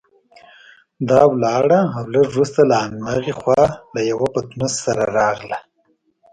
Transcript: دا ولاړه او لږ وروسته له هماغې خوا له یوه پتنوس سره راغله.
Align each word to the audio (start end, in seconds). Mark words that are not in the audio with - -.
دا 1.09 1.21
ولاړه 1.33 1.79
او 1.95 2.03
لږ 2.13 2.25
وروسته 2.31 2.59
له 2.69 2.75
هماغې 2.85 3.33
خوا 3.39 3.63
له 3.93 4.01
یوه 4.11 4.27
پتنوس 4.33 4.73
سره 4.85 5.03
راغله. 5.17 5.57